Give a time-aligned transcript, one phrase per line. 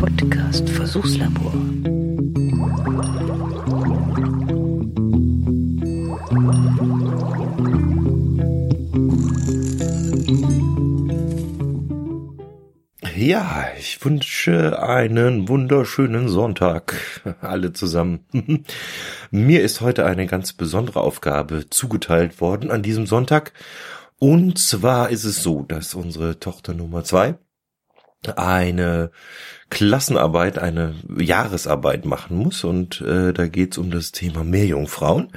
[0.00, 1.52] Podcast Versuchslabor.
[13.14, 16.94] Ja, ich wünsche einen wunderschönen Sonntag,
[17.42, 18.24] alle zusammen.
[19.30, 23.52] Mir ist heute eine ganz besondere Aufgabe zugeteilt worden an diesem Sonntag.
[24.18, 27.36] Und zwar ist es so, dass unsere Tochter Nummer zwei
[28.36, 29.10] eine
[29.70, 32.64] Klassenarbeit, eine Jahresarbeit machen muss.
[32.64, 35.30] Und äh, da geht's um das Thema Meerjungfrauen.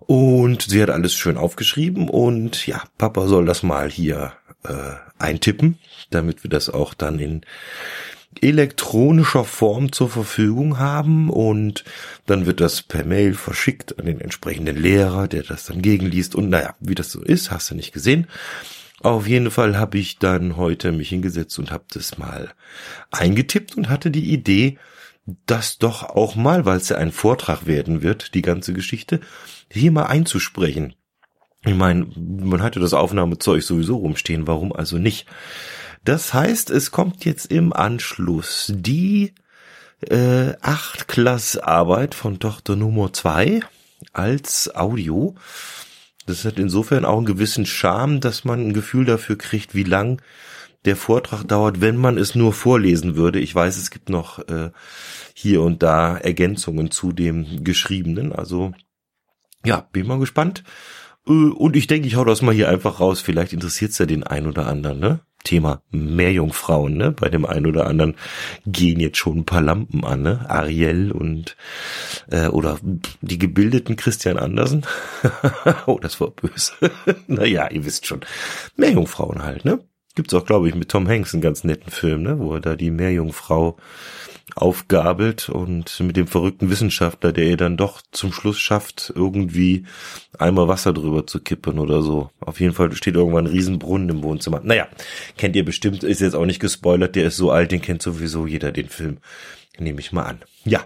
[0.00, 4.32] Und sie hat alles schön aufgeschrieben und ja, Papa soll das mal hier
[4.64, 5.78] äh, eintippen,
[6.10, 7.42] damit wir das auch dann in
[8.40, 11.84] elektronischer Form zur Verfügung haben und
[12.26, 16.48] dann wird das per Mail verschickt an den entsprechenden Lehrer, der das dann gegenliest und
[16.48, 18.26] naja, wie das so ist, hast du nicht gesehen.
[19.02, 22.52] Auf jeden Fall habe ich dann heute mich hingesetzt und habe das mal
[23.10, 24.78] eingetippt und hatte die Idee,
[25.46, 29.20] das doch auch mal, weil es ja ein Vortrag werden wird, die ganze Geschichte,
[29.70, 30.94] hier mal einzusprechen.
[31.64, 35.26] Ich meine, man hatte das Aufnahmezeug sowieso rumstehen, warum also nicht?
[36.04, 39.32] Das heißt, es kommt jetzt im Anschluss die
[40.08, 43.60] äh, Achtklassarbeit von Tochter Nummer zwei
[44.12, 45.36] als Audio.
[46.26, 50.22] Das hat insofern auch einen gewissen Charme, dass man ein Gefühl dafür kriegt, wie lang
[50.84, 53.38] der Vortrag dauert, wenn man es nur vorlesen würde.
[53.38, 54.70] Ich weiß, es gibt noch äh,
[55.34, 58.32] hier und da Ergänzungen zu dem Geschriebenen.
[58.32, 58.72] Also
[59.64, 60.64] ja, bin mal gespannt.
[61.26, 63.20] Äh, und ich denke, ich hau das mal hier einfach raus.
[63.20, 65.20] Vielleicht interessiert's ja den ein oder anderen, ne?
[65.44, 67.12] Thema Meerjungfrauen, ne?
[67.12, 68.14] Bei dem einen oder anderen
[68.66, 70.46] gehen jetzt schon ein paar Lampen an, ne?
[70.48, 71.56] Ariel und
[72.30, 72.78] äh, oder
[73.20, 74.86] die gebildeten Christian Andersen.
[75.86, 76.72] oh, das war böse.
[77.26, 78.20] naja, ihr wisst schon.
[78.76, 79.80] Meerjungfrauen halt, ne?
[80.14, 82.38] Gibt's auch, glaube ich, mit Tom Hanks einen ganz netten Film, ne?
[82.38, 83.78] Wo er da die Meerjungfrau
[84.54, 89.86] aufgabelt und mit dem verrückten Wissenschaftler, der ihr dann doch zum Schluss schafft, irgendwie
[90.38, 92.30] einmal Wasser drüber zu kippen oder so.
[92.40, 94.60] Auf jeden Fall steht irgendwann ein Riesenbrunnen im Wohnzimmer.
[94.62, 94.88] Naja,
[95.38, 98.46] kennt ihr bestimmt, ist jetzt auch nicht gespoilert, der ist so alt, den kennt sowieso
[98.46, 99.18] jeder, den Film.
[99.78, 100.42] Nehme ich mal an.
[100.64, 100.84] Ja.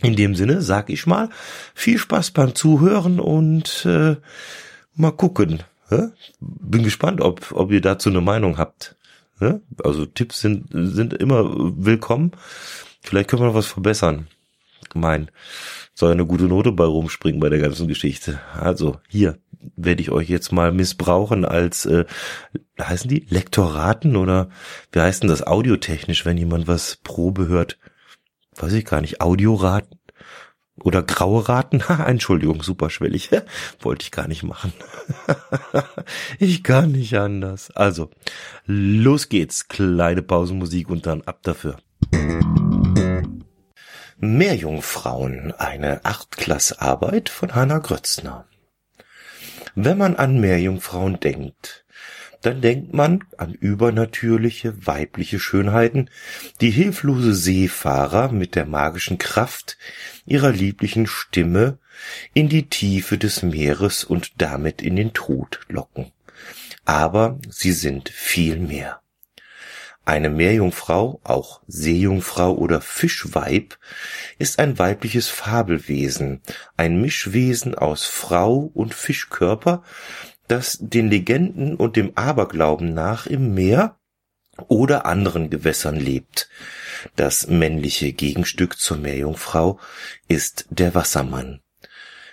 [0.00, 1.28] In dem Sinne sag ich mal,
[1.74, 4.16] viel Spaß beim Zuhören und äh,
[4.94, 5.64] mal gucken.
[6.40, 8.96] Bin gespannt, ob, ob ihr dazu eine Meinung habt.
[9.82, 11.44] Also Tipps sind, sind immer
[11.76, 12.32] willkommen.
[13.00, 14.26] Vielleicht können wir noch was verbessern.
[14.94, 15.30] Mein,
[15.94, 18.40] soll eine gute Note bei rumspringen bei der ganzen Geschichte.
[18.54, 19.38] Also hier
[19.76, 22.04] werde ich euch jetzt mal missbrauchen als, äh,
[22.80, 24.50] heißen die Lektoraten oder
[24.92, 27.78] wie heißt denn das audiotechnisch, wenn jemand was Probe hört?
[28.56, 29.20] Weiß ich gar nicht.
[29.20, 29.97] Audioraten?
[30.88, 31.82] Oder graue Raten?
[32.06, 33.28] Entschuldigung, superschwellig.
[33.80, 34.72] Wollte ich gar nicht machen.
[36.38, 37.70] ich kann nicht anders.
[37.72, 38.08] Also,
[38.64, 39.68] los geht's.
[39.68, 41.76] Kleine Pausenmusik und dann ab dafür.
[44.16, 48.46] Meerjungfrauen, eine Achtklassarbeit von Hanna Grötzner.
[49.74, 51.84] Wenn man an Meerjungfrauen denkt,
[52.42, 56.10] dann denkt man an übernatürliche weibliche Schönheiten,
[56.60, 59.76] die hilflose Seefahrer mit der magischen Kraft
[60.24, 61.78] ihrer lieblichen Stimme
[62.34, 66.12] in die Tiefe des Meeres und damit in den Tod locken.
[66.84, 69.00] Aber sie sind viel mehr.
[70.08, 73.76] Eine Meerjungfrau, auch Seejungfrau oder Fischweib,
[74.38, 76.40] ist ein weibliches Fabelwesen,
[76.78, 79.82] ein Mischwesen aus Frau und Fischkörper,
[80.48, 83.98] das den Legenden und dem Aberglauben nach im Meer
[84.66, 86.48] oder anderen Gewässern lebt.
[87.16, 89.78] Das männliche Gegenstück zur Meerjungfrau
[90.26, 91.60] ist der Wassermann.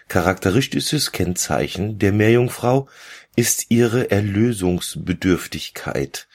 [0.08, 2.88] Charakteristisches Kennzeichen der Meerjungfrau
[3.36, 6.28] ist ihre Erlösungsbedürftigkeit.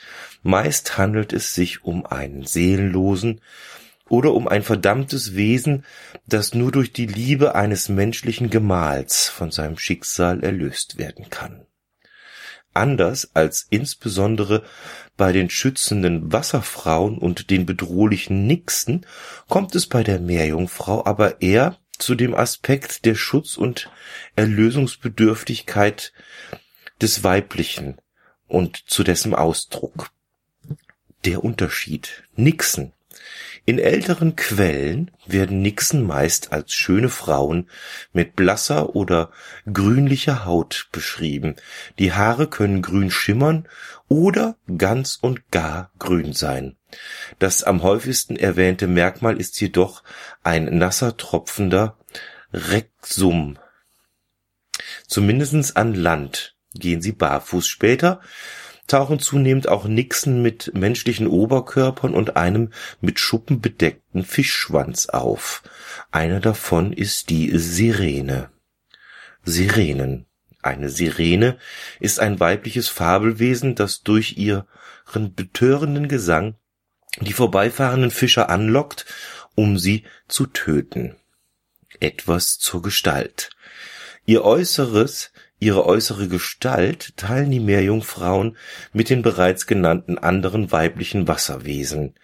[0.43, 3.41] Meist handelt es sich um einen seelenlosen
[4.09, 5.85] oder um ein verdammtes Wesen,
[6.27, 11.65] das nur durch die Liebe eines menschlichen Gemahls von seinem Schicksal erlöst werden kann.
[12.73, 14.63] Anders als insbesondere
[15.17, 19.07] bei den schützenden Wasserfrauen und den bedrohlichen Nixen
[19.49, 23.91] kommt es bei der Meerjungfrau aber eher zu dem Aspekt der Schutz- und
[24.37, 26.13] Erlösungsbedürftigkeit
[27.01, 27.99] des Weiblichen
[28.47, 30.11] und zu dessen Ausdruck.
[31.25, 32.25] Der Unterschied.
[32.35, 32.93] Nixen.
[33.71, 37.71] In älteren Quellen werden Nixen meist als schöne Frauen
[38.13, 39.31] mit blasser oder
[39.73, 41.55] grünlicher Haut beschrieben.
[42.01, 43.69] Die Haare können grün schimmern
[44.09, 46.79] oder ganz und gar grün sein.
[47.39, 50.03] Das am häufigsten erwähnte Merkmal ist jedoch
[50.43, 51.97] ein nasser tropfender
[52.53, 53.57] Rexum.
[55.07, 57.69] Zumindestens an Land gehen sie barfuß.
[57.69, 58.21] Später
[58.91, 65.63] tauchen zunehmend auch Nixen mit menschlichen Oberkörpern und einem mit Schuppen bedeckten Fischschwanz auf.
[66.11, 68.51] Einer davon ist die Sirene.
[69.45, 70.27] Sirenen.
[70.63, 71.57] Eine Sirene
[72.01, 74.67] ist ein weibliches Fabelwesen, das durch ihren
[75.35, 76.57] betörenden Gesang
[77.21, 79.07] die vorbeifahrenden Fischer anlockt,
[79.55, 81.17] um sie zu töten.
[81.99, 83.51] Etwas zur Gestalt.
[84.27, 88.57] Ihr Äußeres, ihre äußere Gestalt teilen die Meerjungfrauen
[88.93, 92.15] mit den bereits genannten anderen weiblichen Wasserwesen.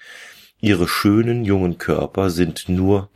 [0.61, 3.11] Ihre schönen jungen Körper sind nur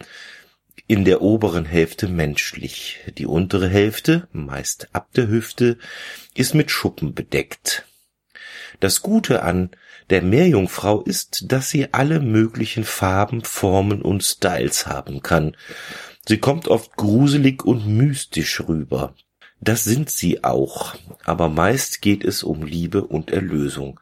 [0.86, 3.00] in der oberen Hälfte menschlich.
[3.16, 5.78] Die untere Hälfte, meist ab der Hüfte,
[6.34, 7.86] ist mit Schuppen bedeckt.
[8.80, 9.70] Das Gute an
[10.10, 15.56] der Meerjungfrau ist, dass sie alle möglichen Farben, Formen und Styles haben kann.
[16.26, 19.14] Sie kommt oft gruselig und mystisch rüber.
[19.60, 24.00] Das sind sie auch, aber meist geht es um Liebe und Erlösung.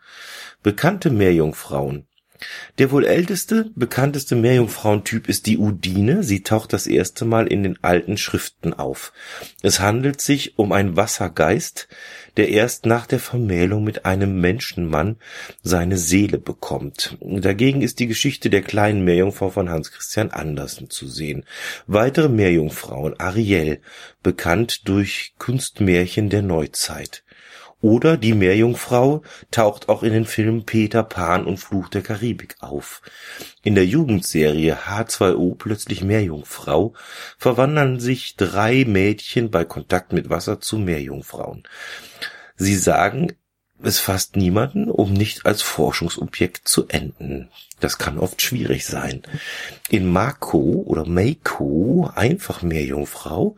[0.63, 2.07] Bekannte Meerjungfrauen
[2.79, 6.23] der wohl älteste, bekannteste Meerjungfrauentyp ist die Udine.
[6.23, 9.13] Sie taucht das erste Mal in den alten Schriften auf.
[9.63, 11.89] Es handelt sich um einen Wassergeist,
[12.37, 15.17] der erst nach der Vermählung mit einem Menschenmann
[15.63, 17.19] seine Seele bekommt.
[17.21, 21.45] Dagegen ist die Geschichte der kleinen Meerjungfrau von Hans Christian Andersen zu sehen.
[21.89, 23.81] Weitere Meerjungfrauen, Ariel,
[24.23, 27.25] bekannt durch Kunstmärchen der Neuzeit.
[27.81, 29.23] Oder die Meerjungfrau
[29.53, 33.03] taucht auch in den Filmen Peter Pan und Fluch der Karibik auf.
[33.63, 36.95] In der Jugendserie H2O plötzlich Meerjungfrau
[37.37, 41.63] verwandeln sich drei Mädchen bei Kontakt mit Wasser zu Meerjungfrauen.
[42.57, 43.33] Sie sagen
[43.81, 47.49] es fast niemanden, um nicht als Forschungsobjekt zu enden.
[47.79, 49.23] Das kann oft schwierig sein.
[49.89, 53.55] In Mako oder Meiko, einfach Meerjungfrau,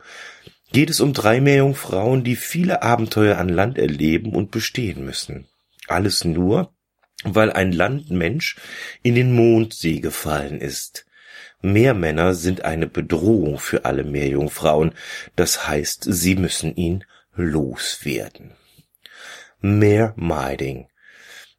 [0.71, 5.47] geht es um drei Meerjungfrauen, die viele Abenteuer an Land erleben und bestehen müssen.
[5.87, 6.73] Alles nur,
[7.23, 8.57] weil ein Landmensch
[9.03, 11.05] in den Mondsee gefallen ist.
[11.61, 14.93] Meermänner sind eine Bedrohung für alle Meerjungfrauen,
[15.35, 17.03] das heißt, sie müssen ihn
[17.35, 18.51] loswerden.
[19.59, 20.87] Meermiding.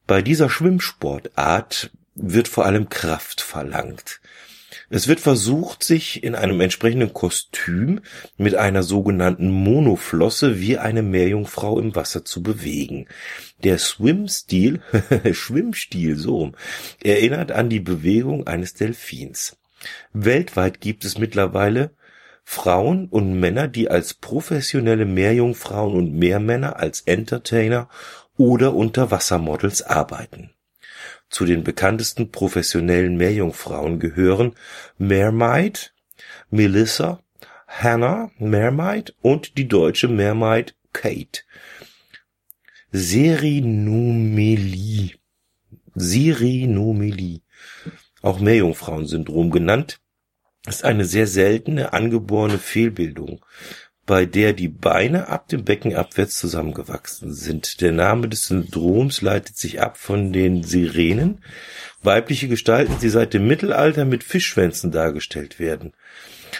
[0.06, 4.20] Bei dieser Schwimmsportart wird vor allem Kraft verlangt.
[4.94, 8.02] Es wird versucht, sich in einem entsprechenden Kostüm
[8.36, 13.06] mit einer sogenannten Monoflosse wie eine Meerjungfrau im Wasser zu bewegen.
[13.64, 14.82] Der Swim-Stil,
[15.32, 16.52] Schwimmstil so,
[17.02, 19.56] erinnert an die Bewegung eines Delfins.
[20.12, 21.92] Weltweit gibt es mittlerweile
[22.44, 27.88] Frauen und Männer, die als professionelle Meerjungfrauen und Meermänner als Entertainer
[28.36, 30.50] oder Unterwassermodels arbeiten.
[31.32, 34.54] Zu den bekanntesten professionellen Meerjungfrauen gehören
[34.98, 35.94] Mermaid,
[36.50, 37.20] Melissa,
[37.66, 41.40] Hannah Mermaid und die deutsche Mermaid Kate.
[42.90, 45.12] Serinomelie.
[45.94, 47.40] Serinomelie.
[48.20, 50.02] Auch Meerjungfrauensyndrom genannt,
[50.66, 53.42] ist eine sehr seltene angeborene Fehlbildung
[54.06, 57.80] bei der die Beine ab dem Becken abwärts zusammengewachsen sind.
[57.80, 61.38] Der Name des Syndroms leitet sich ab von den Sirenen,
[62.02, 65.92] weibliche Gestalten, die seit dem Mittelalter mit Fischschwänzen dargestellt werden.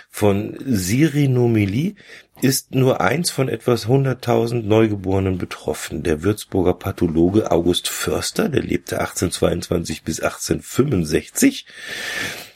[0.08, 1.94] Von Sirenomelie
[2.40, 6.02] ist nur eins von etwas 100.000 Neugeborenen betroffen.
[6.02, 11.66] Der Würzburger Pathologe August Förster, der lebte 1822 bis 1865,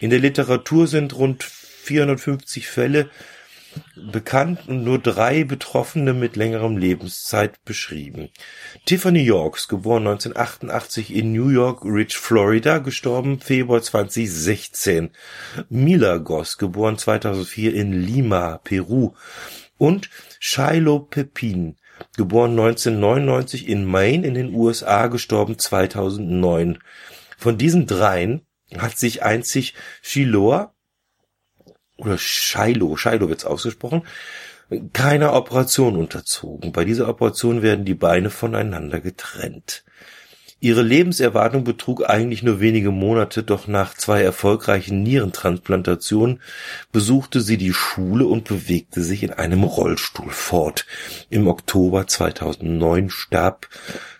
[0.00, 3.10] In der Literatur sind rund 450 Fälle
[3.96, 8.30] bekannt und nur drei Betroffene mit längerem Lebenszeit beschrieben.
[8.84, 15.10] Tiffany Yorks, geboren 1988 in New York Ridge, Florida, gestorben Februar 2016.
[15.68, 19.14] Mila Goss, geboren 2004 in Lima, Peru.
[19.78, 21.76] Und Shiloh Pepin,
[22.16, 26.78] geboren 1999 in Maine in den USA, gestorben 2009.
[27.36, 28.42] Von diesen dreien
[28.76, 30.73] hat sich einzig Shiloh
[31.96, 34.02] oder Shiloh, Shiloh wird's ausgesprochen,
[34.92, 36.72] keiner Operation unterzogen.
[36.72, 39.84] Bei dieser Operation werden die Beine voneinander getrennt.
[40.60, 46.40] Ihre Lebenserwartung betrug eigentlich nur wenige Monate, doch nach zwei erfolgreichen Nierentransplantationen
[46.90, 50.86] besuchte sie die Schule und bewegte sich in einem Rollstuhl fort.
[51.28, 53.68] Im Oktober 2009 starb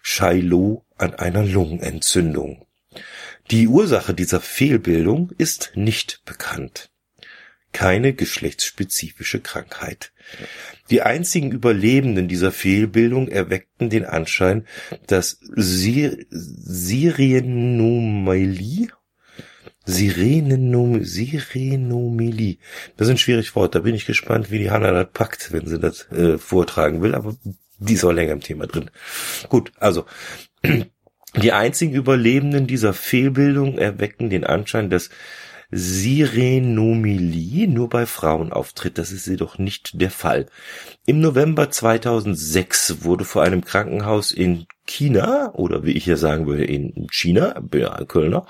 [0.03, 2.67] Shiloh an einer Lungenentzündung.
[3.51, 6.91] Die Ursache dieser Fehlbildung ist nicht bekannt
[7.75, 10.13] keine geschlechtsspezifische Krankheit.
[10.89, 14.67] Die einzigen Überlebenden dieser Fehlbildung erweckten den Anschein,
[15.07, 18.89] dass Sir Sirenomelie
[19.87, 22.57] Sirenenom Sirenomelie.
[22.97, 23.75] Das ist ein schwieriges Wort.
[23.75, 27.15] Da bin ich gespannt, wie die Hanna das packt, wenn sie das äh, vortragen will.
[27.15, 27.37] Aber
[27.79, 28.91] die ist auch länger im Thema drin.
[29.51, 30.07] Gut, also
[31.37, 35.11] die einzigen Überlebenden dieser Fehlbildung erwecken den Anschein, dass
[35.77, 38.97] Sirenomelie nur bei Frauen auftritt.
[38.97, 40.47] Das ist jedoch nicht der Fall.
[41.05, 46.65] Im November 2006 wurde vor einem Krankenhaus in China, oder wie ich hier sagen würde,
[46.65, 48.47] in China, ja Kölner,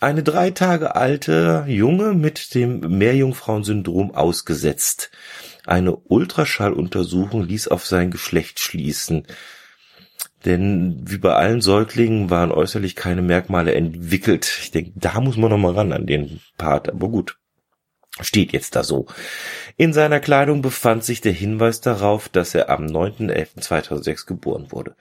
[0.00, 5.10] eine drei Tage alte Junge mit dem Mehrjungfrauensyndrom ausgesetzt.
[5.66, 9.26] Eine Ultraschalluntersuchung ließ auf sein Geschlecht schließen.
[10.44, 14.58] Denn wie bei allen Säuglingen waren äußerlich keine Merkmale entwickelt.
[14.62, 16.88] Ich denke, da muss man noch mal ran an den Part.
[16.88, 17.38] Aber gut,
[18.20, 19.06] steht jetzt da so.
[19.76, 24.94] In seiner Kleidung befand sich der Hinweis darauf, dass er am 9.11.2006 geboren wurde.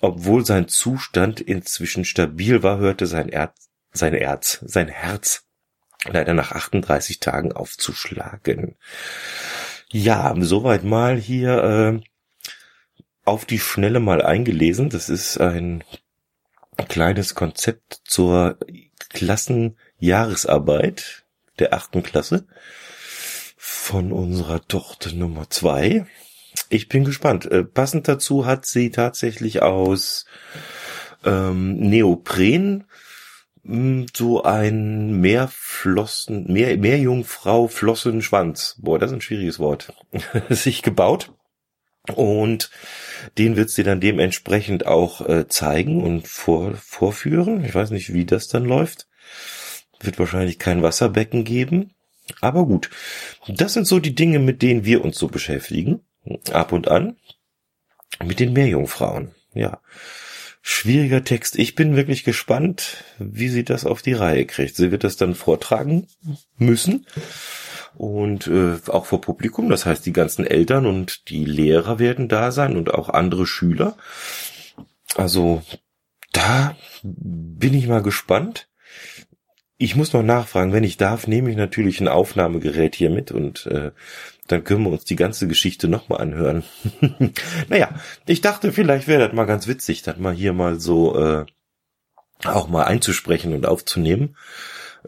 [0.00, 5.44] Obwohl sein Zustand inzwischen stabil war, hörte sein Erz, sein Erz, sein Herz
[6.04, 8.76] leider nach 38 Tagen aufzuschlagen.
[9.90, 12.00] Ja, soweit mal hier äh,
[13.24, 14.90] auf die Schnelle mal eingelesen.
[14.90, 15.82] Das ist ein
[16.88, 18.58] kleines Konzept zur
[19.10, 21.24] Klassenjahresarbeit
[21.58, 22.46] der achten Klasse
[23.56, 26.06] von unserer Tochter Nummer zwei.
[26.68, 27.46] Ich bin gespannt.
[27.46, 30.26] Äh, passend dazu hat sie tatsächlich aus
[31.24, 32.84] ähm, Neopren
[33.64, 38.76] hm, so ein Meerflossen, Meer, Meerjungfrau Flossenschwanz.
[38.80, 39.92] Boah, das ist ein schwieriges Wort.
[40.50, 41.32] sich gebaut
[42.14, 42.70] und
[43.38, 47.64] den wird sie dann dementsprechend auch äh, zeigen und vor, vorführen.
[47.64, 49.08] Ich weiß nicht, wie das dann läuft.
[50.00, 51.94] Wird wahrscheinlich kein Wasserbecken geben.
[52.40, 52.90] Aber gut,
[53.48, 56.00] das sind so die Dinge, mit denen wir uns so beschäftigen.
[56.52, 57.16] Ab und an.
[58.24, 59.32] Mit den Meerjungfrauen.
[59.54, 59.80] Ja.
[60.60, 61.58] Schwieriger Text.
[61.58, 64.76] Ich bin wirklich gespannt, wie sie das auf die Reihe kriegt.
[64.76, 66.06] Sie wird das dann vortragen
[66.56, 67.06] müssen
[67.96, 69.68] und äh, auch vor Publikum.
[69.68, 73.96] Das heißt, die ganzen Eltern und die Lehrer werden da sein und auch andere Schüler.
[75.16, 75.62] Also
[76.32, 78.68] da bin ich mal gespannt.
[79.76, 83.66] Ich muss noch nachfragen, wenn ich darf, nehme ich natürlich ein Aufnahmegerät hier mit und
[83.66, 83.90] äh,
[84.46, 86.62] dann können wir uns die ganze Geschichte nochmal anhören.
[87.68, 87.94] naja,
[88.26, 91.46] ich dachte, vielleicht wäre das mal ganz witzig, das mal hier mal so äh,
[92.44, 94.36] auch mal einzusprechen und aufzunehmen.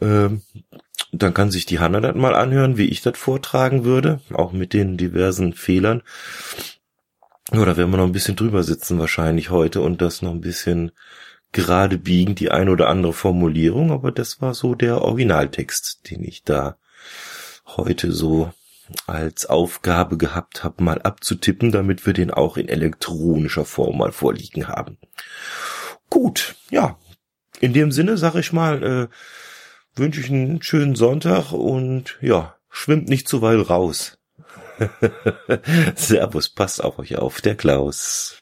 [0.00, 0.42] Ähm,
[1.18, 4.72] dann kann sich die Hanna das mal anhören, wie ich das vortragen würde, auch mit
[4.72, 6.02] den diversen Fehlern.
[7.52, 10.92] Oder werden wir noch ein bisschen drüber sitzen wahrscheinlich heute und das noch ein bisschen
[11.52, 16.42] gerade biegen, die ein oder andere Formulierung, aber das war so der Originaltext, den ich
[16.42, 16.76] da
[17.66, 18.52] heute so
[19.06, 24.68] als Aufgabe gehabt habe, mal abzutippen, damit wir den auch in elektronischer Form mal vorliegen
[24.68, 24.98] haben.
[26.10, 26.98] Gut, ja.
[27.60, 29.08] In dem Sinne sag ich mal, äh,
[29.96, 34.18] wünsche ich einen schönen Sonntag und ja, schwimmt nicht zu weit raus.
[35.94, 38.38] Servus, passt auf euch auf, der Klaus.